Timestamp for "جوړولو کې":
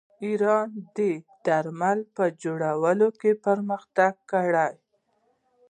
2.43-3.31